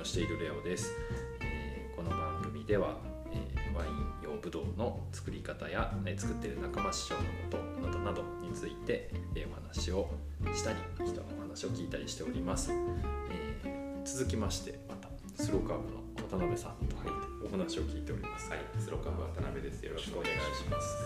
[0.00, 0.92] をしているレオです、
[1.40, 2.96] えーこの番組では、
[3.32, 10.08] えーワイン用ブドウの作り方や、えー作っている仲間師匠のことなどなどについて、えーお話を
[10.54, 15.08] したり人のお話を聞いたりしております、えー続きましてまた
[15.42, 15.98] スローカーブの
[16.30, 16.96] 渡辺さんと
[17.44, 19.82] お話を聞いております、はい、スローカーブ渡辺です。
[19.82, 20.96] よろしくお願いします。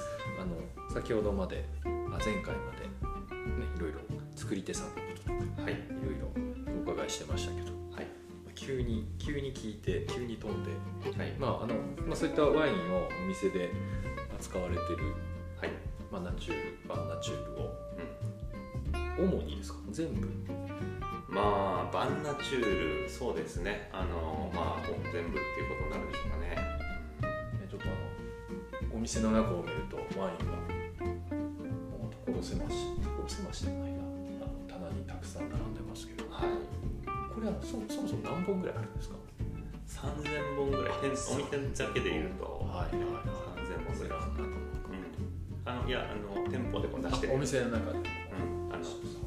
[0.41, 0.55] あの
[0.93, 1.89] 先ほどまであ
[2.25, 4.01] 前回までねいろいろ
[4.37, 6.29] 作り手さんのこととかはい、いろいろ
[6.79, 7.82] お伺いしてましたけどはい、
[8.55, 10.71] 急に急に聞いて急に飛んで、
[11.19, 11.75] はい、まああの
[12.07, 13.71] まあ、そういったワインをお店で
[14.39, 15.15] 扱われてる、
[15.57, 15.71] はい、
[16.11, 17.65] まあ、ナチュールバンナチュールを。
[19.19, 19.29] うん。
[19.29, 19.79] 主にですか？
[19.91, 20.29] 全部。
[21.29, 23.89] まあ、バンナチュール、そうですね。
[23.93, 26.49] あの、まあ、全部っていうことになるでしょうかね。
[26.51, 26.57] ね
[27.71, 27.91] ちょっとあ
[28.89, 30.53] のお店の中を見るとワインが
[31.91, 32.77] もう所狭し
[33.27, 33.99] 所狭しじゃないな。
[33.99, 36.29] あの棚にたくさん並んでますけど。
[36.31, 36.72] はい。
[37.43, 39.17] これはそそもそも何本ぐらいあるんですか？
[39.85, 42.45] 三千本ぐらい、店お店だけで言うと。
[42.63, 43.27] はいはい
[43.59, 44.09] 三千本ぐらい。
[44.09, 45.03] ずらっとうん。
[45.67, 47.35] あの、いや、あの、店舗でこう出してる。
[47.35, 48.85] お店の中でうん、あの、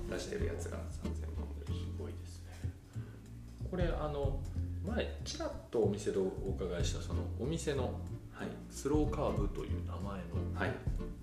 [0.10, 1.78] 出してるやつが三千本ぐらい。
[1.78, 2.72] すごいですね
[3.70, 4.40] これあの
[4.88, 6.24] 前ちらっとお店でお
[6.56, 8.00] 伺いしたそのお店の
[8.32, 8.48] はい。
[8.70, 10.72] スローカーブという名前のはい。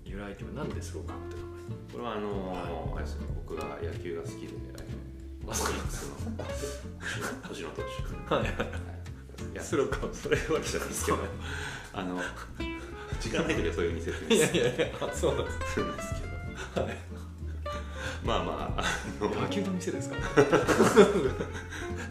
[0.05, 1.43] 由来というのはなんでスローカーブって名
[1.93, 4.53] これはあの、あれですね、僕が野球が好きで、
[5.47, 6.15] あオリックスの
[7.47, 7.83] 星野投手。
[8.35, 8.51] 前はい。
[8.51, 8.67] はい
[9.53, 9.61] いや。
[9.61, 11.17] スローカーブそれはわけじゃないですけど。
[11.93, 12.19] あの
[13.19, 16.21] 時間ない時はそういうふうに説明いやいやいやあそうなんですするんですけ
[16.81, 16.87] ど、
[18.25, 18.83] まあまああ
[19.23, 19.29] の。
[19.41, 20.15] 野球の店ですか？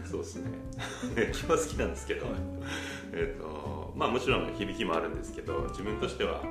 [0.09, 0.51] そうですね。
[1.15, 2.27] 野球は好きなんですけど、
[3.11, 6.41] えっとまあもちろん響きもあるんですけど自分としては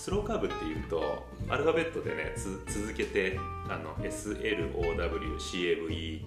[0.00, 4.72] スローカーブっていうとアルファベットでねつ続けてあの SLOWCAVE っ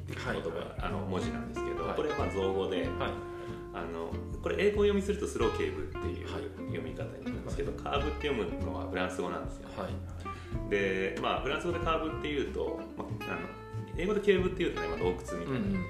[0.04, 0.44] ていう言葉、はいはい。
[0.78, 1.96] あの文字なんですけど、はい。
[1.96, 2.88] これはまあ造語で、はい。
[3.74, 6.44] あのこれ英語読みするとスローケーブっていうはい。
[6.68, 10.70] 読み方になるんですけど、カーブって読むのはフランス語なんですよ、はい。
[10.70, 13.40] でまあフランス語でカーブっていうと、まあ、あの
[13.98, 15.86] 英語でケーブっていうとね、まあ、洞窟みたいなうん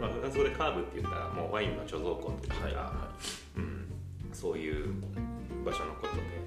[0.00, 3.08] まあ、フランス語でカーブって言ったらもうワインの貯蔵庫というか、はいは
[3.56, 3.86] うん、
[4.32, 4.92] そういう
[5.64, 6.43] 場所のことで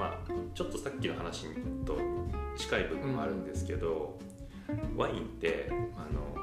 [0.00, 1.48] まあちょっとさっきの話
[1.84, 1.98] と
[2.56, 4.18] 近い部分もあるんですけど、
[4.96, 6.34] ワインってあの、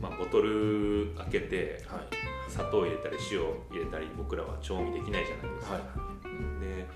[0.00, 2.08] まあ、ボトル開けていはい。
[2.50, 5.82] 砂糖入れたり塩入れたり僕らは調味できないじゃないですか、はい。
[6.64, 6.86] で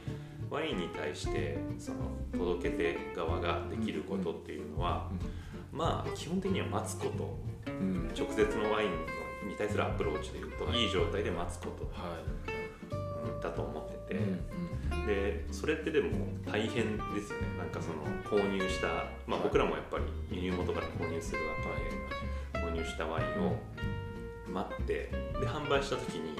[0.50, 1.98] ワインに対してその
[2.32, 5.08] 届け手側ができることっていうのは、
[5.70, 7.38] まあ基本的には待つこと。
[7.66, 8.10] うん。
[8.18, 10.82] 直接のワインに対するアプローチでいうと、はい。
[10.82, 11.90] い、い状態で待つこと。
[13.40, 14.20] だと思ってて、
[15.52, 16.10] それってでも
[16.50, 17.48] 大変ですよね。
[17.58, 18.86] なんかその購入した、
[19.26, 21.54] まあ、僕らもやっぱり輸入元から購入するわ
[22.52, 22.58] け。
[22.58, 23.56] で、購入したワインを
[24.48, 26.32] 待ってで販売した時に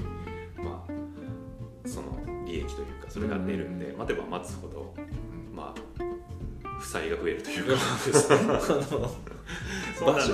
[0.56, 3.98] まあその利益というかそれが出るんで、うん。
[3.98, 5.54] 待てば待つほどうん。
[5.54, 5.80] まあ
[6.78, 7.82] 負債が増えるというか。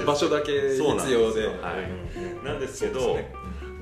[0.07, 1.51] 場所だけ必そうなんです要でよ。
[1.61, 2.45] はい。
[2.45, 3.33] なんですけどね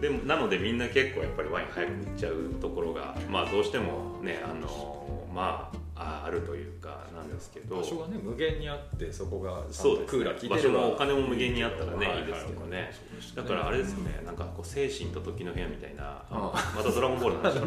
[0.00, 7.76] でもなのでみんな結構やっぱりワイン早く売っちゃうところがまあどうしてもねあのまあああるというかなんですけど。
[7.76, 10.80] 場所がね無限にあってそこがそうクーラー効い場てれば。
[10.80, 12.22] 所もお金も無限にあったらねはいい。
[12.24, 12.76] いですけどね。
[12.76, 12.86] はい
[13.34, 14.20] だからあれですよね。
[14.26, 17.60] なんかこう精神と時の部屋みたいなあまたドラゴンボールの話。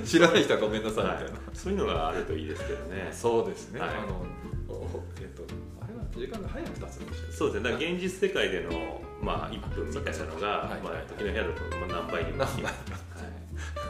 [0.06, 1.32] 知らない人はごめんなさいみはいたい。
[1.32, 3.08] な、そういうのがあるといいですけどね。
[3.12, 3.90] そうですね、はい。
[3.90, 4.24] あの
[4.68, 5.42] おえっと
[5.80, 7.70] あれは時間が早く経つんでしょそうですね。
[7.70, 10.80] だから現実世界でのまあ1分みたいなのがはい。
[10.82, 12.52] まあ時の部屋だとまあ何倍にもはい。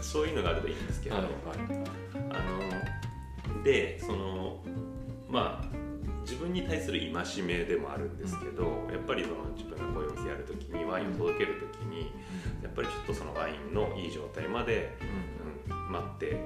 [0.01, 1.25] そういうのがあるといいんですけど、はい。
[1.25, 1.33] はい。
[2.31, 4.63] あのでその
[5.29, 5.77] まあ
[6.23, 12.13] 自分に対する戒めでもあるんですけど、やっぱりその自分がこういうお店やるときにワインを届けるときに
[12.63, 14.97] やっぱりちょっとそのワインのいい状態まで、
[15.69, 16.41] うん、待って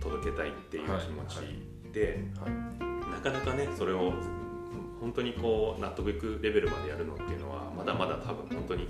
[0.00, 2.80] 届けたいっていう気持ちで、はい。
[3.10, 4.12] なかなかねそれを
[5.00, 8.86] 本当にこう納得いくレベルまでやるのっていうのはまだまだ多分本当に、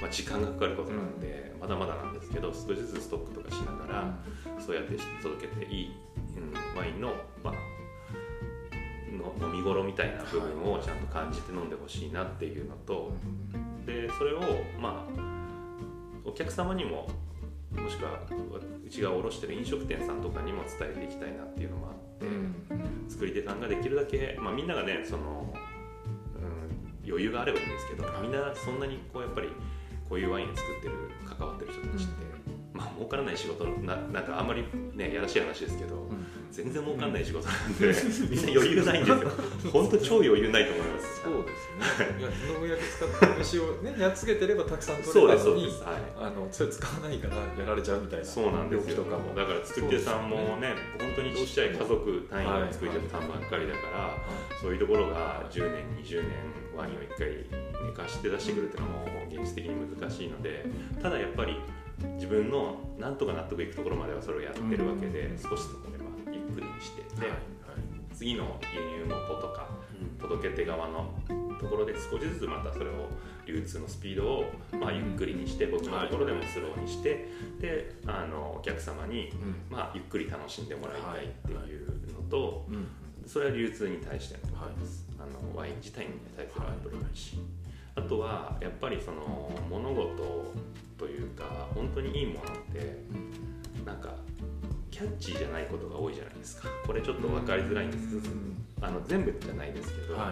[0.00, 4.18] まあ、時間がかかることなんで、まだまだなんですけど少しずつストックとかしながら、
[4.58, 5.92] そうやって届けていい、
[6.36, 7.54] うん、ワインの,、まあ、
[9.40, 13.12] の飲み頃みたいな部分をちゃんと感じて飲んでほしいなっていうのと、
[13.86, 14.40] でそれを
[14.80, 15.34] まあ
[16.24, 17.08] お客様にも
[17.80, 18.20] もしくは
[18.84, 22.26] うちが卸してる飲食店さんとかにも伝えていきたいなっていうのもあって、
[23.08, 25.52] 作り手さんができるだけ、まあ、みんながねその、
[26.36, 29.48] うん、余裕があればいいんですけどみんなそんなにこうやっぱり
[30.08, 30.94] こういうワイン作ってる
[31.24, 32.12] 関わってる人たちって、
[32.72, 36.03] まあ儲からない仕事ななんかあんまりねやらしい話ですけど、
[36.54, 37.90] 全然儲かんない仕事なんで、
[38.30, 39.70] みんな余裕ないんですよ。
[39.72, 41.22] 本当超余裕ないと思います。
[41.24, 42.20] そうですね。
[42.20, 42.28] いや
[42.60, 45.74] 農薬使った虫をね やっつけてればたくさん取れたのにはい。
[46.16, 48.24] あのそれ使わないからやられちゃうみたいな。
[48.24, 49.02] そうなんですよ。
[49.02, 49.34] とかも。
[49.34, 54.16] だから作り手さんもね本当にちっちゃい家族単位の作り手さんばっかりだから、
[54.62, 56.30] そういうところが10年20年
[56.76, 60.64] ワインを1回寝かして出してくるっていうのも現実的に難しいので
[61.02, 61.56] ただやっぱり
[62.16, 65.38] 自分のなんとか納得いくところまではそれをやってるわけで、うん。
[65.38, 65.62] 少し
[66.60, 67.38] にしてで、はい
[68.14, 69.68] 次の輸入元とか
[70.20, 71.12] 届け手側の
[71.60, 73.08] ところで少しずつまたそれを
[73.46, 74.44] 流通のスピードを、
[74.80, 77.28] まあ、ゆっくりにして僕のところでもスローにして、
[77.60, 79.30] であのお客様に、
[79.68, 82.64] まあ、ゆっくり楽しんでもらいたいっていうのと、
[83.26, 87.38] それは流通に対してのことです、あのワイン自体に対するアプローチ、
[87.96, 90.54] あとはやっぱりその物事
[90.96, 92.42] というか本当にいいものっ
[92.72, 93.02] て
[93.84, 94.14] なんか
[94.94, 96.68] キャッチーじゃないことが多いじゃないですか。
[96.86, 98.20] これちょっと分かりづらいんですけど、
[98.80, 100.22] あの全部じゃないですけど、はい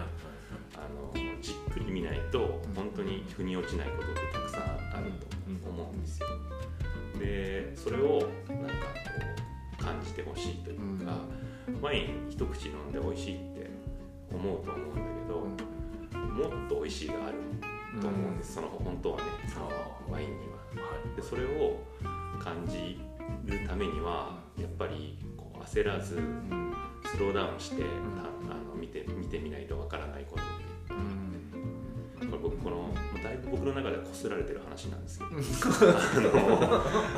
[0.75, 6.27] あのじっくり見ないと本当に腑に落ちないことってたくさんあると思うんですよ。
[7.19, 9.11] でそれをなんかこ
[9.77, 11.17] う感じてほしいというか、
[11.81, 13.69] ワイン一口飲んで美味しいって
[14.31, 15.01] 思うと思うんだ
[16.07, 16.17] け
[16.47, 19.23] ど、もっと美味しいがあると思うんです、その本当はね
[19.53, 19.69] その
[20.09, 20.53] ワインには。
[21.17, 21.83] でそれを
[22.39, 22.97] 感じ
[23.43, 26.15] るためにはやっぱりこう焦らず
[27.05, 27.85] スローダウンして、た
[28.53, 30.43] あの見て見てみないとわからないこと
[32.29, 35.31] これ僕このだいぶ僕の中ではこすられてる話なんですけど。
[35.31, 35.33] あ
[36.21, 36.29] の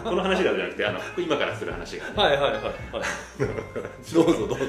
[0.04, 2.74] この話がじゃなくてあの今からする話が、はいはいはいはい。
[4.14, 4.66] どうぞどうぞ。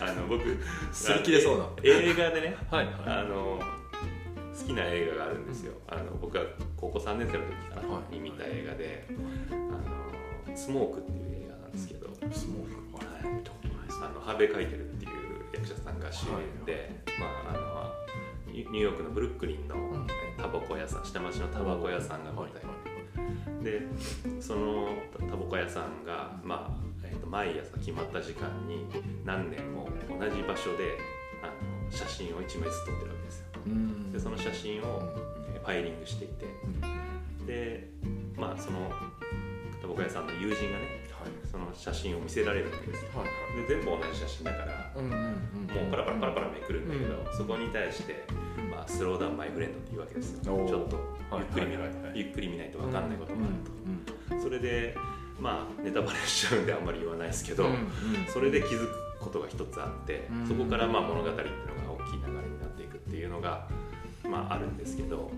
[0.00, 0.44] あの僕
[0.92, 1.66] すり切れそうな。
[1.82, 2.94] 映画でねはいはい。
[3.06, 3.60] あの
[4.58, 5.72] 好きな映画があるんですよ。
[5.88, 6.42] あの僕が
[6.76, 8.14] 高校3年生の時かな、はい。
[8.14, 9.06] に見た映画で
[9.50, 9.67] 「あの
[10.58, 13.42] スモーク」っていう映画なんですけど、スモークはい。
[14.02, 15.10] あのハーベイ・カイテルっていう
[15.54, 17.94] 役者さんが主演で、まあ、あの
[18.52, 20.06] ニューヨークのブルックリンのん。
[20.36, 22.62] タバコ屋さん下町のタバコ屋さんが舞台。
[23.62, 23.82] で
[24.40, 24.88] その
[25.18, 28.86] タバコ屋さんが、まあえー、と毎朝決まった時間に
[29.24, 30.96] 何年も同じ場所で
[31.42, 33.46] あの写真を1枚ずつ撮ってるわけですよ。
[33.66, 34.12] うん。
[34.12, 35.02] でその写真を、
[35.54, 36.46] えーファイリングしていて。
[37.46, 37.90] で
[38.36, 38.90] まあその
[39.82, 41.08] 屋さんの友人がね
[41.50, 43.10] その写真を見せられるわけですよ。
[43.14, 43.68] はい。
[43.68, 48.24] で全部同じ写真だからうんうんうんもうパラパラパラパラめくるんだけど、うそこに対して、
[48.70, 50.42] まあ、スローダウンマイフレンドっていうわけですよ。
[50.44, 50.96] ちょっと
[51.36, 51.94] ゆっくり見,、はいはい。
[51.94, 53.38] はいはいゆっくり見ないと分かんないことが。
[53.40, 53.52] ある
[54.30, 54.42] と、うん。
[54.42, 54.96] それで
[55.40, 57.88] まあネタバレしちゃうんであんまり言わないですけど、うんうん。
[58.28, 60.46] それで気づくことが一つあって、うん。
[60.46, 61.48] そこからまあ物語っていう
[61.84, 63.68] のが大きい流れになっていくっていうのが、
[64.24, 65.30] まあ、あるんですけど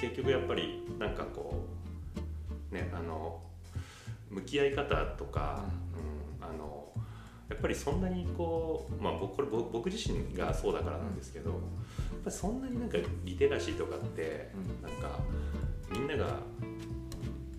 [0.00, 1.64] 結局やっぱりなんかこ
[2.72, 3.40] うねあの
[4.34, 5.64] 向き合い方とか、
[6.40, 6.44] うん。
[6.44, 6.92] あの
[7.48, 11.60] やっぱりそんなにこう、まあ、僕これ僕僕自身がそうだからなんですけど、やっ
[12.24, 14.50] ぱりそんなになんかリテラシーとかって、
[14.82, 15.18] なんか
[15.92, 16.38] みんなが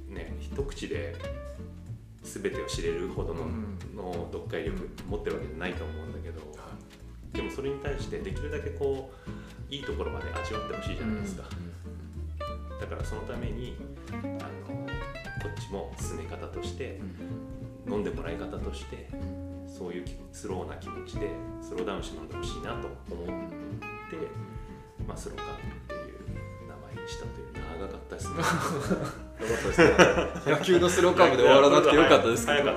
[0.09, 1.15] ね一口で
[2.23, 3.77] 全てを知れるほどの,、うん。
[3.95, 6.41] の読解力持ってるわけじゃないと思うんだけど、
[7.31, 11.43] でもそれに対してできるだけこういいところまで味わってほしいじゃないですか、
[12.81, 13.75] だからそのために
[14.39, 14.84] あの
[15.45, 16.99] こっちも進め方として
[17.87, 19.07] 飲んでもらい方として
[19.67, 21.29] そういうスローな気持ちで
[21.61, 24.17] スローダウンして飲んでほしいなと思って、
[25.07, 26.17] まあ、スローカーっていう
[26.67, 28.49] 名前にしたという長かったですねよか
[29.53, 32.71] ったですね野球のスローカーブで終わらなくてよかったですけど。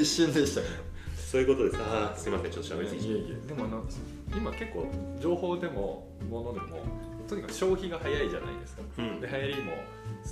[0.00, 0.74] 一瞬でしたけど。
[1.16, 1.78] そういうことです。
[1.78, 3.84] あーすいませんちょっと喋りすぎでもあの
[4.36, 4.86] 今結構
[5.18, 6.84] 情報でもものでも
[7.32, 8.82] とにかく消費が早いじゃないですか。
[8.98, 9.18] うん。
[9.18, 9.72] で流行りも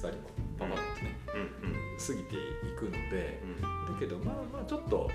[0.03, 0.29] 廃りも
[0.59, 1.97] パパッとねうんうん。
[1.97, 3.41] 過ぎていくので。
[3.43, 3.95] うん。
[3.95, 5.11] だけどまあまあちょっと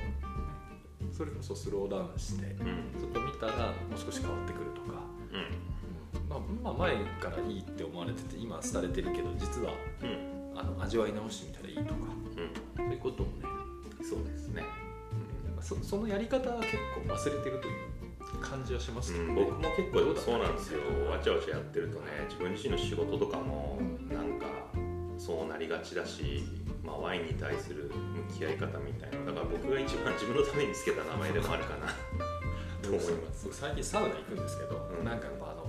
[1.12, 3.00] それこそスローダウンしてうん。
[3.00, 4.98] ちょっと見たらもう少し変わってくるとか、
[5.30, 6.28] うん。
[6.28, 10.58] まあ、まあ前からいいって思われてて今廃れてるけど実はうん。
[10.58, 12.00] あの味わい直してみたらいいとか。
[12.02, 12.50] うん。
[12.78, 13.46] そういうこともね。
[14.02, 14.64] そうですね。
[15.62, 17.95] そそのやり方は結構忘れてるという
[18.38, 19.14] 感じはします。
[19.14, 20.80] けど、うん、ね僕も結構そうなんですよ。
[21.10, 24.46] わちゃわちゃやってるとね自分自身の仕事とかもなんか
[25.18, 26.44] そうなりがちだし、
[26.84, 27.92] まあ、ワインに対する
[28.30, 29.26] 向き合い方みたいな。
[29.26, 31.88] だから僕が一番 自分のためにつけた名前でもあるかな。
[32.82, 33.46] と思います。
[33.46, 35.06] 僕最近サウナ行くんですけど、うん。
[35.06, 35.66] なんかあの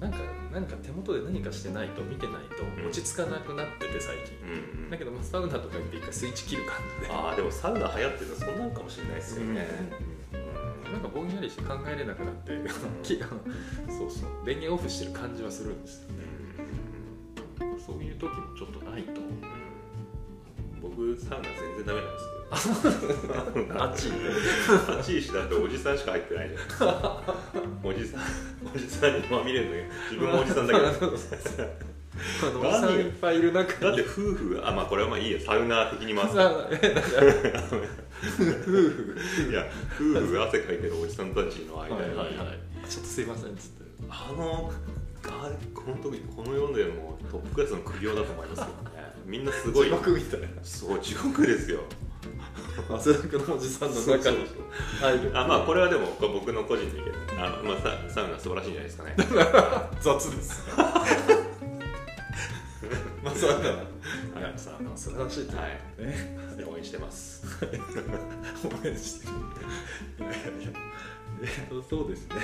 [0.00, 0.18] なんか
[0.52, 2.88] なんか手元で何かしてないと見てないとうん。
[2.88, 4.90] 落ち着かなくなってて最近、うんうん。
[4.90, 7.12] だけどまあサウナとか行って一回スイッチ切る感じで。
[7.12, 9.68] ああでもサウナ流行ってるのそんなんかもしれないですよね、
[10.04, 10.09] うん
[11.02, 12.52] なんかぼんやりして考えれなくなって、
[13.02, 13.40] きあの
[13.92, 14.30] そうそう。
[14.44, 16.20] 電源オフしてる感じはするんですよね。
[17.78, 19.20] そういう時もちょっとないと
[20.82, 23.84] 僕サウナ全然ダメなんですけど。
[23.84, 24.12] 暑い
[24.98, 27.22] 暑いしだっておじさんしか入ってないじゃないですか。
[27.82, 28.20] おじさん
[28.74, 31.12] おじさんにまみれるのに自分もおじさんだけど
[32.42, 35.40] あのおじさんいっぱいいる中だって夫婦があまあこれはまあいいや。
[35.40, 36.38] サウナー的に回す い
[39.52, 42.36] や夫婦が汗かいてるおじさんたちの間に、はいはいはい。
[42.88, 44.72] ちょっとすいませんっつってあの
[45.28, 48.72] あ本当にこの世でもトップクラスの苦行だと思いますよね。
[49.26, 49.86] みんなすごい。
[49.86, 50.46] 地獄みたいな。
[50.62, 51.80] そう地獄ですよ。
[52.88, 54.46] 汗だくのおじさんの中に
[55.00, 55.30] 入る。
[55.34, 57.02] あまあこれはでも僕の個人的見
[57.38, 57.76] あの、まあ、
[58.08, 59.14] ササウナ素晴らしいんじゃないですかね。
[60.00, 60.64] 雑です
[63.30, 63.70] まあそうだ
[64.40, 64.42] い。
[64.42, 65.68] やさあ素晴らしいとはい。
[66.04, 67.44] ね応援してます。
[67.64, 67.66] 応
[68.86, 69.32] 援してる
[70.18, 72.36] いやいやそうですね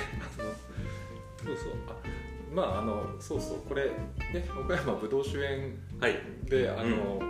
[1.45, 1.95] そうそうあ
[2.53, 3.85] まああのそうそうこれ
[4.33, 6.15] ね岡山ぶどう酒園はい
[6.45, 7.27] であの、えー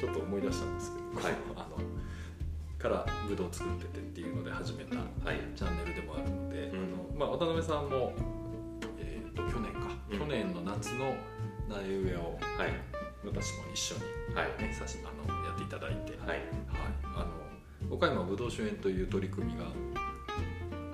[0.00, 1.76] ちょっと思い出したんですけど、はいあの
[2.78, 5.02] からぶどう作っててっていうので始めたは
[5.32, 8.12] いチャンネルでもあるので、うんあのまあ、渡辺さんも、
[8.98, 11.14] えー、と去年か、うん去年の夏の
[11.68, 12.72] 苗植えをはい。
[13.24, 14.00] 私も一緒に、
[14.34, 14.62] はい。
[14.62, 16.28] ね、さしあのやっていただいて、はい。
[16.28, 16.40] はい、
[17.04, 17.26] あ
[17.88, 19.66] の岡山ぶどう酒園という取り組みが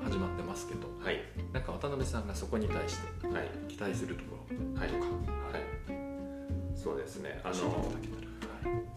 [0.04, 1.22] 始まってますけどはい。
[1.52, 3.48] なんか渡辺さんがそこに対してはい。
[3.68, 4.88] 期待するところはい。
[4.88, 5.10] とか、は
[5.58, 6.76] い。
[6.76, 7.40] そうですね。
[7.44, 7.92] あの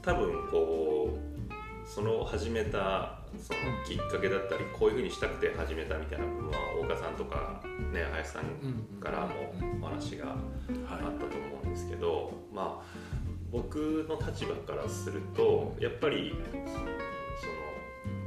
[0.01, 7.62] 多分こうその始めたそのきっかけだったりこういうふうにしたくて始めたみたいな部分は大岡さんとか
[7.94, 10.36] ね林さんからもお話が
[10.89, 13.17] あったと思うんですけど、まあ
[13.51, 16.86] 僕の立場からするとやっぱりその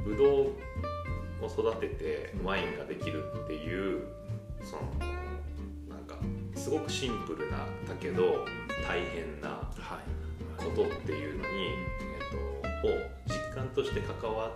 [0.03, 4.07] ブドウを育ててワインができるっていう
[4.63, 4.81] その
[5.95, 6.15] なんか
[6.55, 8.45] すごくシンプルなだけど
[8.87, 10.21] 大変なはい
[10.57, 11.49] ことっていうのに、
[12.01, 12.91] えっと、を
[13.27, 14.51] 実感として関わ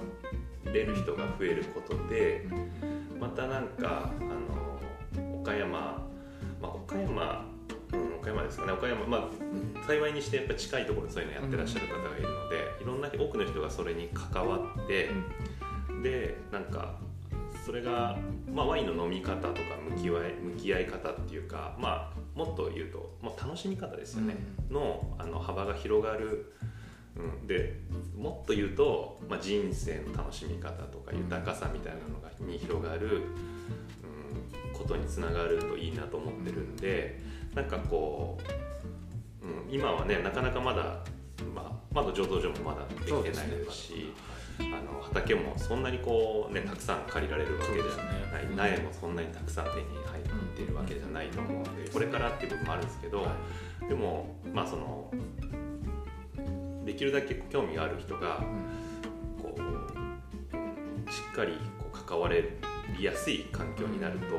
[0.66, 2.46] れる人が増えることで
[3.20, 4.65] またなんかあの
[5.46, 6.00] 岡山、ま
[6.64, 7.46] あ、岡山、
[7.94, 8.72] うん、岡山ですかね。
[8.72, 15.12] 岡山まあ幸いにしてやっぱ近いところでそういうのやってらっしゃる方がいるので、いろんな多くの人がそれに関わって、
[16.02, 16.96] でなんか
[17.64, 18.18] それが、
[18.52, 19.60] まあ、ワインの飲み方とか
[19.96, 24.36] 向き合い向き合い方っていうか、まあ、もっと言うと、まあ、楽しみ方ですよね、
[24.72, 26.54] のあの幅が広がる、
[27.16, 27.80] うん、で
[28.18, 33.24] もっと言うと、まあ、人生の楽しみ方とか豊かさみたいなのがに広がる、うん、
[34.86, 37.20] ことにつながるといいなと思ってるんで
[37.56, 38.38] なんかこ
[39.42, 41.00] う、うん、今はねなかなかまだ、
[41.54, 44.14] まあ、まだ醸造所もまだできてないですし。
[44.58, 47.84] あの畑もそんなにこうねたくさん借りられるわけじゃ
[48.56, 50.24] ない、苗もそんなにたくさん手に入っ
[50.56, 53.28] ているわけじゃないと思うのでこれからっていう部分もあるんですけど、
[53.90, 55.12] でもまあその
[56.86, 58.46] できるだけ興味がある人が
[59.42, 62.54] こううんしっかりこう関われ
[62.98, 64.38] やすい環境になると、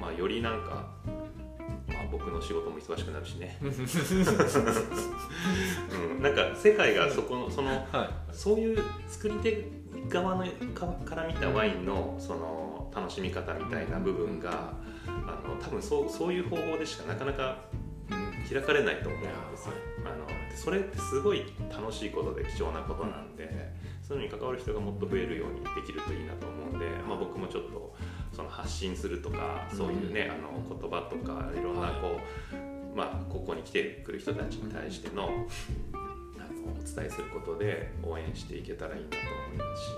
[0.00, 0.86] まあ、よりなんか、
[1.86, 3.66] まあ、僕の仕事も忙しくなるしね、 う
[6.18, 8.08] ん、なんか世界がそこのそのはい。
[8.32, 9.68] そういう作り手
[10.08, 14.72] 側のかから見たワインのその楽しみ方みたいな部分が
[15.06, 17.58] あの多分そうそういう方法でしかなかなか
[18.50, 19.74] 開かれないと思うんですよ。
[20.04, 20.26] あの
[20.56, 23.72] それってすごい楽しいことで貴重なことなんで、
[24.10, 27.94] そういうのに関わる人がもっと増えるようにできるといいなと思うんで、まあ、僕もちょっと
[28.34, 32.18] その発信するとかそういうね、あの言葉とかいろんなこ
[32.52, 39.16] う、まあ、ここに来てくる人たちに対してのあのお伝えすることで応援していけたらいいなと
[39.54, 39.90] 思いますし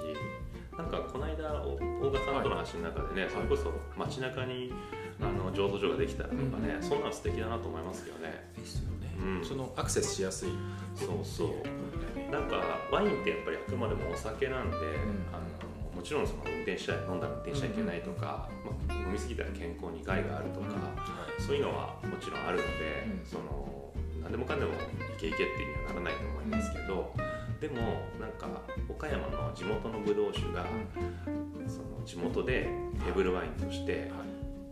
[0.76, 1.76] なんかこの間お
[2.07, 4.75] 大賀さんとの話の中でね、それこそ街中に
[5.23, 8.52] あの醸造所ができたらとかね、そんなの素敵だなと思いますよね。
[8.59, 9.45] ですよね、うん。
[9.45, 10.50] そのアクセスしやすい。
[10.97, 11.49] そうそう
[12.32, 12.56] なんか
[12.90, 14.76] ワインってやっぱりあくまでもお酒なんで、
[15.30, 20.66] あのもちろんその運転しちゃ飲んだら運転しちゃいけないとか、まあ、飲み過ぎたら健康に害があるとか、
[21.38, 23.26] そういうのはもちろんあるので、うん。
[23.28, 24.76] その何でもかんでもい
[25.20, 27.12] けいけっていうにはならないと思いますけど、
[27.60, 27.76] でも
[28.18, 28.48] なんか
[28.88, 30.64] 岡山の地元のブドウ酒が、
[31.68, 32.68] その地元で
[33.04, 34.10] テーブルワインとして、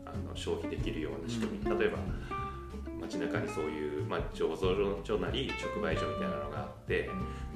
[0.07, 1.99] あの消費できるような仕組み、例えば
[3.00, 7.11] 街中にそういう、まあ、醸造所なり直売所みたいなのがあって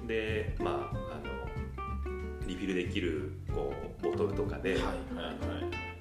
[0.07, 5.95] でまああのリフィルできるこうボトルとかで、はいはいはい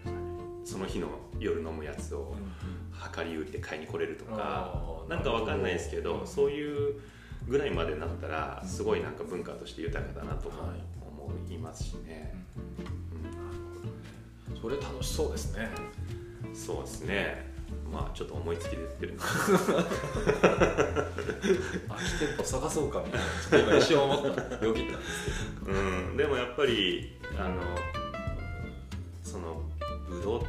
[0.65, 1.07] その日の
[1.39, 2.33] 夜飲むやつを
[3.15, 7.01] 量り売りで買いに来れるとかあーなんかわかんないですけどうんそういう
[7.47, 10.57] ぐらいまでなったらすごいなんか文化として豊かだなと思
[11.51, 12.33] いますしね、
[14.59, 15.69] それ楽しそうですね。
[16.45, 17.52] うんそうですね
[17.93, 19.13] まあちょっと思いつきで言ってる。
[19.13, 19.85] んです飽
[21.97, 23.27] き店舗探そうかみたいな。
[23.27, 24.65] ちょっと今一瞬思った。
[24.65, 25.09] よぎったんです
[25.65, 25.77] けど。
[25.77, 25.81] う
[26.13, 27.61] ん、でもやっぱりあの
[29.21, 29.61] その
[30.09, 30.41] ぶどう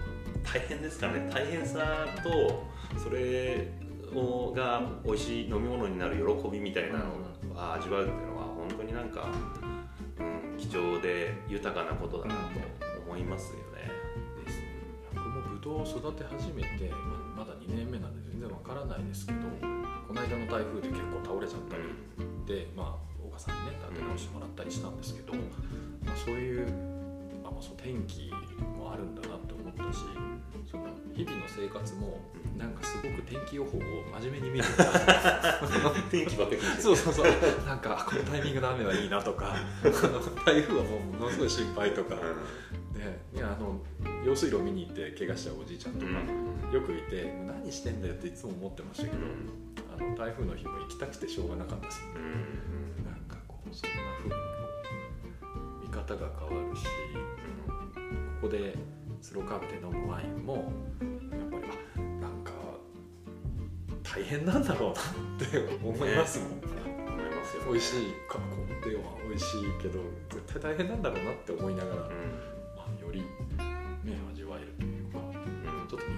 [0.42, 1.30] 大変ですからね。
[1.32, 2.64] 大変さと
[2.98, 3.72] それ
[4.14, 9.28] をが美味しい飲み物になる喜びみたいなのを味わうっていうのは本当になんか、
[10.18, 10.22] う
[10.54, 12.40] ん、貴重で豊かなことだなと
[13.06, 13.90] 思いますよね。
[15.64, 16.92] ブドウを育て始めて
[17.34, 19.38] ままだ2年目なんで全然わからないですけど
[20.06, 21.88] この間の台風で結構倒れちゃったり
[22.44, 26.68] で、まあ、岡さんにね立て直してもらったりしたんですけど、まあ、そういう
[27.48, 28.28] あ、まあ、その天気
[28.76, 30.04] もあるんだなって思ったし
[30.70, 30.84] その
[31.16, 32.20] 日々の生活も
[32.58, 33.80] なんかすごく天気予報を
[34.20, 34.64] 真面目に見る
[36.12, 37.26] 天気ばっかりそうそうそう。
[37.64, 39.56] なんかこのタイミングの雨はいいなとか
[40.44, 42.16] 台風はもうものすごい心配とか、
[43.04, 43.80] ね、いやあの
[44.24, 46.12] 用水路見に行って怪我しちゃうおじいちゃんとか、
[46.72, 49.16] よくいて何してんだよっていつも思ってましたけど、
[49.96, 52.00] あの台風の日も行きたくてしょうがなかったです。
[52.00, 53.04] ようん。
[53.04, 54.36] なんかこうそんな風に
[55.82, 56.84] 見方が変わるし、
[58.40, 58.76] ここで
[59.20, 60.64] スローカーブで飲むワインもやっ
[61.50, 61.62] ぱり
[61.96, 62.52] あなんか
[64.02, 65.00] 大変なんだろうな
[65.46, 66.64] って思いますもん、ね。
[67.68, 68.42] 美味しいかこ
[68.86, 72.10] では美味しいけど絶対大変なんだろうなって思いながら、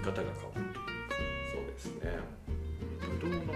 [0.07, 0.79] 方が変わる
[1.51, 2.19] そうですね。
[3.19, 3.53] ぶどうの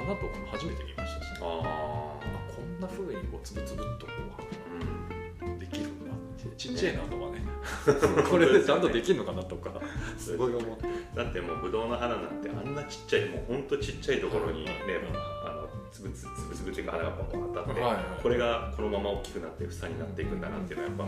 [0.00, 6.14] 花とかも初めて見ましたし、ね、ああこんな風にこうつぶつぶっとこあうんうできるんだ
[6.56, 7.44] ちっちゃいなとかね。
[8.30, 9.70] これでちゃんとできるのかなとか。
[10.16, 14.72] すごい思ってだってもうブドウの花なんてあんなちっちゃいもうほんとちっちゃいところにね、
[15.44, 21.04] あのつぶつつぶつぶっていうか花がポンポン当たって、はいはいこれがこのまま大きくなって房になっていくんだなっていうのはやっぱ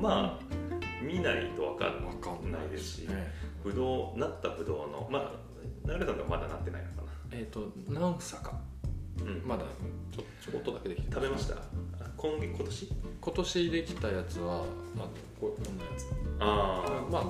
[0.00, 0.65] まあ
[1.02, 3.32] 見ないと分かわかんんないですしね。
[3.62, 5.32] ブドウなったブドウのまあ
[5.86, 8.52] 流れさんとはまだなってないのかえっ、と何房か。
[8.52, 9.42] な、うん。
[9.46, 9.64] まだ
[10.14, 11.54] ちょちょこっとだけできて食べました？
[11.54, 11.58] あ
[12.16, 12.92] 今月今年？
[13.20, 14.64] 今年できたやつはあの
[15.40, 16.06] ここんなやつ。
[16.40, 17.24] あまあ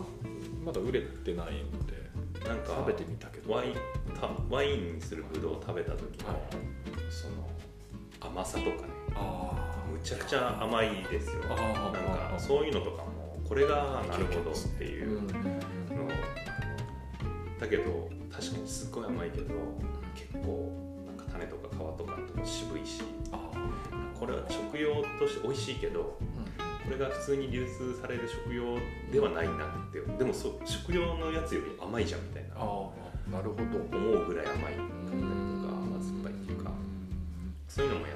[0.65, 2.11] まだ売れてないので
[2.45, 3.53] あなんか食べてみたけど。
[3.53, 3.75] ワイン
[4.19, 6.39] たワインにするブドウを食べた時の、はい。
[7.11, 7.49] その
[8.21, 8.75] 甘さとかね。
[9.15, 11.43] あむちゃくちゃ甘いですよ。
[11.49, 11.57] あ
[11.93, 13.16] なんかそういうのとかも
[13.49, 15.29] これがなるほどっていうの、
[17.59, 19.55] だけど確かにすっごい甘いけど
[20.15, 20.73] 結構
[21.07, 23.51] なんか種とか皮とかとも渋いしあ
[24.19, 26.19] これは食用として美味しいけど
[26.85, 28.79] これが普通に流通される食用
[29.13, 32.55] ではないなってでもそ食用のやつより甘いじゃんみたいな。
[32.57, 33.97] なるほど。
[33.97, 34.93] 思うぐらい甘いとか
[35.75, 36.71] 甘酸っぱいっていうか。
[37.67, 38.16] そういうのもや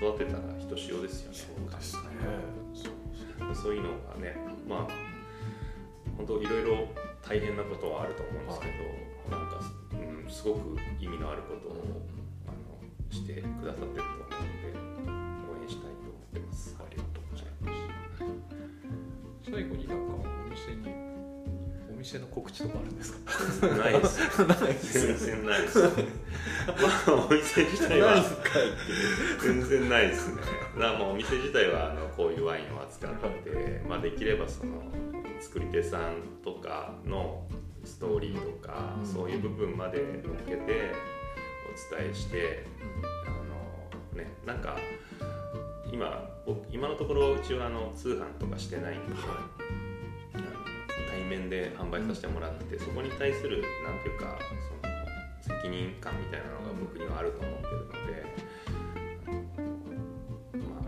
[0.00, 1.38] 育てたらひとしおですよね。
[1.38, 2.02] そうですね。
[3.54, 4.36] そういうのがね
[4.68, 4.92] まあ
[6.16, 6.88] 本当いろいろ
[7.22, 8.66] 大変なことはあると思うんですけ
[9.30, 9.60] ど、なんか、
[9.92, 11.76] うん、すごく意味のあることを、
[12.46, 12.56] あの
[13.10, 14.78] してくださってると思うので
[15.52, 16.76] 応援したいと思ってます。
[16.78, 17.78] ありがとうございます。
[19.44, 21.17] 最後になんかお店にお
[21.98, 23.66] 店の告知とかあるんですか？
[23.66, 25.16] ないです。
[25.16, 25.78] 全然ないです。
[25.78, 25.88] ま
[27.08, 28.24] あお店自体は
[29.42, 30.36] 全然ないですね。
[30.76, 33.12] だからもうお店自体はあのこういうワインを扱っ
[33.44, 34.80] て、まあできればその
[35.40, 37.44] 作り手さんとかの
[37.84, 40.92] ストーリーとか、うんそういう部分まで乗っけて
[41.66, 42.66] お伝えして、
[43.26, 43.30] あ
[44.16, 44.76] のねなんか
[45.92, 49.22] 今僕今のところうちはあの通販とかしてないんで、あの
[49.58, 49.67] 対
[51.28, 54.38] 面で販売させてもらって、そこに対するなんていうか
[55.42, 57.98] その責任感みたいなのが僕にはあると思ってるので、
[60.58, 60.82] まあ、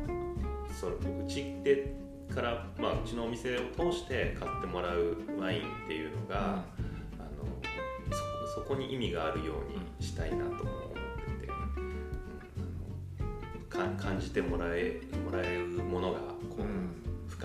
[0.73, 1.95] そのうちで
[2.35, 6.63] から、まあ、うちのお店を通して買ってもらうワインっていうのが、あの
[8.55, 10.61] そそこに意味があるようにしたいなとも思っ
[11.41, 11.55] てて、う
[13.95, 16.25] ん感じてもらえもらえるものがこ
[16.59, 16.93] う、深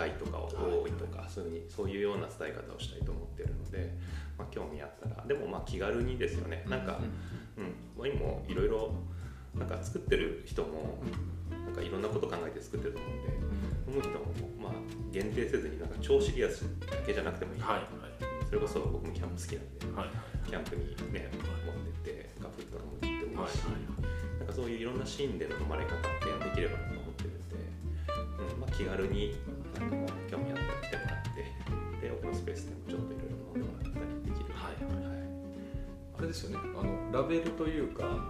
[0.06, 3.94] いとか多いとか、そういうそういうような伝え方をしたいと思ってるので、
[4.38, 7.00] まあ、興味あったらでもまあ気軽にですよね、なんか、
[7.58, 8.94] うん、ワインもいろいろ
[9.56, 10.98] なんか作ってる人も
[11.66, 13.30] なんかいろんなこと考えて作ってると思うんで
[13.88, 14.26] 飲む人も
[14.62, 14.74] まあ
[15.12, 18.06] 限定せずになんか超シリアスだけじゃなくてもいい、はい
[18.46, 20.08] それこそ僕もキャンプ好きなんではい。
[20.08, 23.58] はいキャンプにね持ってってガブッと飲むってもいはいい。
[23.58, 23.62] し、
[24.38, 27.56] なんかそういういろんなシーンでの飲まれ方ってできればなと思ってるんで、
[28.54, 28.62] うん。
[28.62, 29.36] まあ、気軽に
[29.78, 34.54] あの興味あったら来てもらってで奥のスペースでもちょっといろいろ飲んでもらったりできる。
[34.54, 35.26] はいはい
[36.18, 36.58] あれですよね。
[36.80, 38.24] あのラベルというか、んあの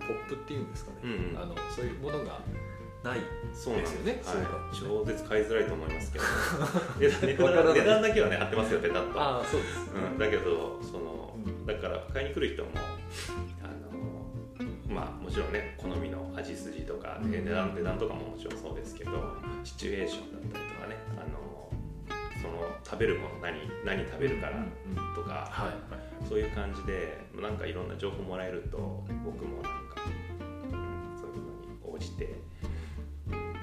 [0.00, 1.38] ポップっていうんですかね、うんうん。
[1.40, 2.40] あのそういうものが
[3.04, 3.20] ない
[3.54, 4.28] そうなんです。
[4.28, 6.24] はい、超絶買いづらいと思いますけど。
[6.98, 11.66] 値段だけはね貼ってますよペタッと、ああそうです、うん、だけどそのうん。
[11.66, 12.70] だから買いに来る人も
[14.96, 19.10] まあもちろんね好みの味筋とか、値段値段とかももちろんそうですけど
[19.62, 21.68] シチュエーションだったりとかねあの
[22.40, 24.64] その食べるもの何何食べるから
[25.14, 30.00] とか、はいそういう感じでなんかいろんな情報もらえると僕もなんか、
[30.72, 32.34] うん、そういうのに応じて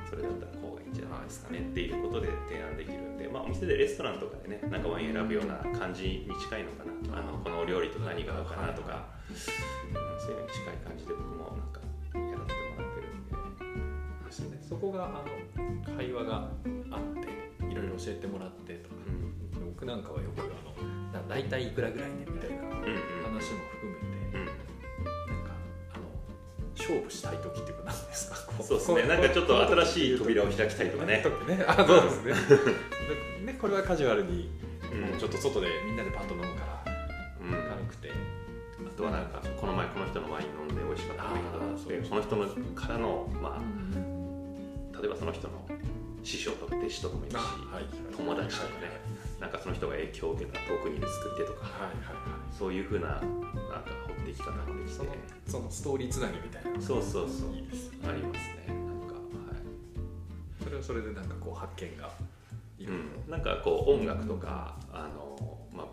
[0.08, 11.72] それだったらこうがいいんじゃないですかねっていうことで提案できるんで、まあ、お店でレストランとかでねなんかワイン選ぶような感じに近いのかなあのこのお料理と何が合うかなとか、うんそういうのに近い感じで僕もなん。
[11.74, 11.80] か
[12.18, 14.26] やらせてもらってるんで。
[14.26, 14.58] ですよね。
[14.68, 16.50] そこがあの会話が
[16.92, 22.72] あっていろいろ教えてもらってとかうん僕なんかはよくあのな大体いくらぐらいねみたいなうんうん
[23.24, 23.98] 話も含め
[24.32, 24.56] てうんなん
[25.46, 25.52] か
[25.94, 26.04] あの
[26.78, 31.22] 勝負したい時っていうか何ですかこそうですねなんかちょっと新しい扉を開きたいとかね。
[31.24, 32.34] 時 ねあそうですね。
[33.54, 34.50] ねこれはカジュアルに
[34.92, 35.02] うん。
[35.02, 36.48] もうちょっと外でみんなでパッと飲む
[42.08, 45.66] その人のからのまあ例えばその人の
[46.24, 47.86] 師匠とか弟子とかもいるし、はい
[48.16, 48.92] 友達とかね
[49.40, 52.58] なんかその人が影響を受けた遠くにいる作り手とかはいはいはい。
[52.58, 54.98] そういうふうななんか掘っていき方もできて。
[54.98, 55.10] その
[55.48, 56.82] そのストーリーつなぎみたいな。
[56.82, 57.52] そうそうそう。
[57.54, 58.68] いいですありますね。
[58.68, 59.20] なんかは
[59.58, 60.64] い。
[60.64, 62.10] それはそれでなんかこう発見が
[62.80, 63.04] いろいろ。
[63.26, 65.86] うん、なんかこう音楽とかあの、まあ、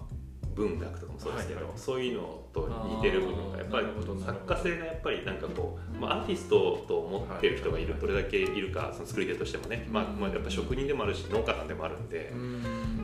[0.54, 1.78] 文学とかもそうですけど、はいはい。
[1.78, 3.86] そういうのと似てる部分がやっぱり
[4.24, 12.32] 作家性がやっぱりなんかこう、まあ、アーティストと思ってる人がいる、はいどれだけいるかその作り手としてもね、まあまあ、やっぱ職人でもあるし農家さんでもあるんで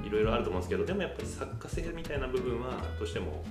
[0.06, 3.44] いろいろあると思うんですけどでもやっぱり作家性みたいな部分はどうしても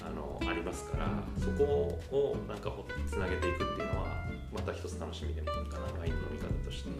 [0.00, 2.72] あのありますからそこをなんか
[3.06, 4.06] つなげていくっていうのは
[4.52, 6.90] また一つ楽しみでもいいかなワインの飲み方として、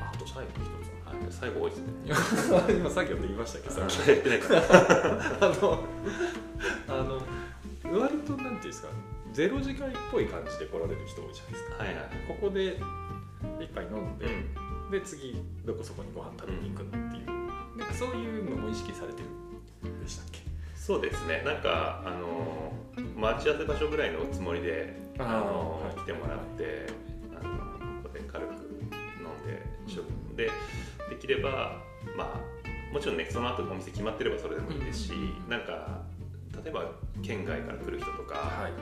[0.00, 0.90] ああと最後一つ。
[0.90, 0.95] はい、
[1.30, 1.92] 最後多いですね。
[2.76, 3.68] 今作業って言いましたけ？
[3.68, 4.54] どさやってないか。
[4.54, 4.62] ら
[5.40, 5.84] あの
[6.88, 8.88] あの割となんていうんですか？
[9.32, 11.76] ゼロ時間っぽい感じで来られる人多いじゃないですか。
[11.84, 12.78] はいはいここで
[13.60, 14.90] 一杯飲んで、うん。
[14.90, 17.26] で次どこそこにご飯食べに行くのっていう、
[17.78, 19.22] なんかそういうのも意識されて
[19.84, 20.40] るんでしたっけ？
[20.74, 21.42] そうですね。
[21.44, 22.72] なんかあの
[23.16, 25.96] 待ち合わせ場所ぐらいのつもりであのはい。
[25.98, 26.86] 来てもらって
[31.26, 31.82] きれば
[32.16, 36.04] まあもちろんねその後お店決まってればそれでもいいですし、うんなんか
[36.64, 36.90] 例えば
[37.22, 38.72] 県外から来る人とか、はい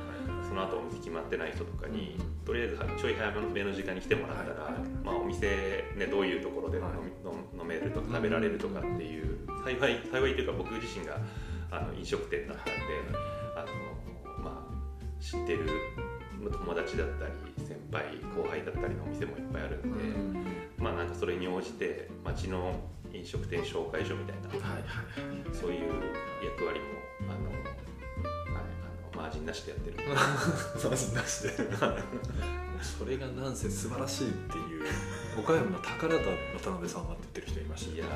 [0.49, 11.19] その後お店決まってない人とかに、とりあえずちょい早めの時間に来てもらったら、はいはいまあ、お店、ね、どういうところで飲み、飲飲めるとか食べられるとかっていう、幸い幸いというか僕自身が
[11.73, 12.73] あの飲食店だったんで、
[13.57, 13.65] あ
[14.39, 15.67] のまあ、知ってる
[16.53, 17.33] 友達だったり
[17.67, 18.05] 先輩
[18.37, 20.34] 後輩だったりのお店もいっぱいあるんで、まあなんか
[21.25, 22.75] それに応じて町の
[23.11, 25.89] 飲食店紹介所みたいなはいはいそういう
[26.45, 26.85] 役割も
[27.21, 29.97] あの、はい、あのマージンなしでやってる。
[30.07, 31.51] マジなしで。
[32.83, 34.85] それがなんせ素晴らしいっていう
[35.41, 36.21] 岡山の宝だ
[36.61, 38.09] 渡辺さんはって言ってる人いましたいやー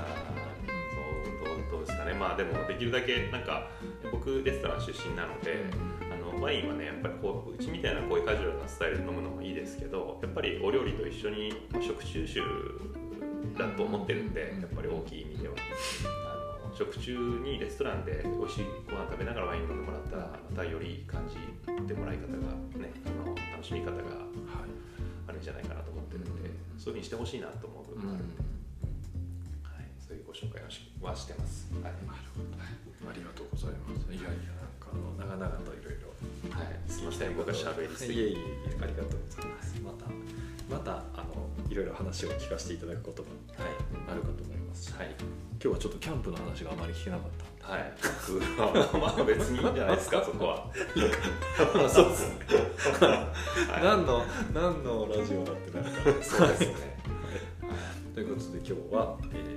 [1.41, 2.13] そうどうどうですかね。
[2.13, 3.71] まあでもできるだけなんか
[4.13, 5.65] 僕レストラン出身なので、
[6.13, 12.41] あのワインはねやっぱりこううちみたいなこういうカジュアルなスタイルで飲むのもいいですけどやっぱりお料理と一緒に、まあ、食中酒
[13.59, 15.55] だと思ってるんでやっぱり大きい意味では。
[16.15, 21.35] あの食中にレストランで美味しいご飯食べながらワイン飲んでもらったらまたより感じ
[21.87, 22.37] てもらい方が
[22.79, 24.79] ねあの楽しみ方がはい。
[25.29, 28.43] あるんじゃないかなと思ってるんで、そういうふうにしてほしいなと思う部分があるんで、
[30.29, 31.73] ご紹介はしてます。
[31.81, 31.97] はい、あ
[33.17, 34.13] りがとうございます。
[34.13, 36.13] いやいやなんかあの長々といろいろ
[36.53, 39.81] はい、すみません、僕が喋りすぎいえいえありがとうございます。
[39.81, 40.05] また
[40.69, 43.73] またあのいろいろ話を聞かせていただくことがはい、
[44.13, 44.93] あるかと思います。
[44.93, 47.31] しはい、今日はちょっとキャンプの話があまり聞けなかっ
[47.65, 47.73] た。
[47.73, 47.89] はい、
[49.01, 50.69] まあ別にいいんじゃないですか、そこは。
[51.73, 52.45] ま あそうですね。
[53.01, 53.81] はい。
[53.83, 56.99] 何の何のラジオだってなるかそうですね。
[58.15, 59.48] ということで今日は、え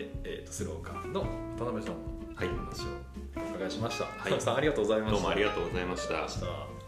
[0.00, 1.20] で、えー、とスローカーの
[1.58, 2.00] 渡辺さんの
[2.34, 4.04] はい話をお伺いしました。
[4.04, 5.12] い渡辺さんありがとうございました。
[5.12, 5.96] どうもありがとうございま。
[5.96, 6.08] し
[6.40, 6.79] た。